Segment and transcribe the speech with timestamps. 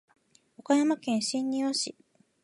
[0.57, 1.95] 岡山県真庭市